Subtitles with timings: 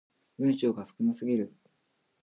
[0.39, 1.53] 文章が少なすぎる